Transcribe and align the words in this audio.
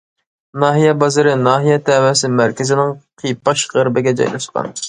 ناھىيە 0.63 0.93
بازىرى 1.03 1.35
ناھىيە 1.41 1.77
تەۋەسى 1.91 2.31
مەركىزىنىڭ 2.39 2.97
قىيپاش 3.25 3.71
غەربىگە 3.77 4.19
جايلاشقان. 4.25 4.77